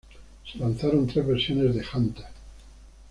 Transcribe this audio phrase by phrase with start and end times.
[0.51, 2.25] Se lanzaron tres versiones de "Hunter".